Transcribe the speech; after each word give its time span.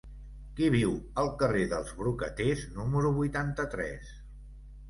Qui 0.59 0.69
viu 0.75 0.95
al 1.25 1.29
carrer 1.43 1.61
dels 1.73 1.91
Brocaters 1.99 2.65
número 2.79 3.15
vuitanta-tres? 3.19 4.13